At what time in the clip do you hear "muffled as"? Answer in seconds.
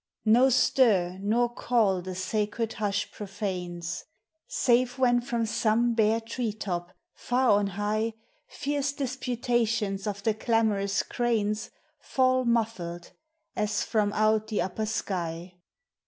12.45-13.83